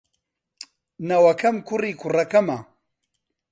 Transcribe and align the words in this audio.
نەوەکەم 1.07 1.55
کوڕی 1.67 1.93
کوڕەکەمە. 2.01 2.57